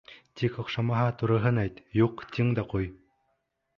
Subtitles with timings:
[0.41, 2.93] Тик оҡшамаһа, тураһын әйт, юҡ, тиң дә ҡуй.